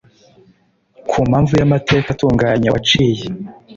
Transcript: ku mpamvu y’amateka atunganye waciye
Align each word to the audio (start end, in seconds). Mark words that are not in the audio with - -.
ku 1.09 1.17
mpamvu 1.29 1.51
y’amateka 1.59 2.07
atunganye 2.11 2.67
waciye 2.73 3.25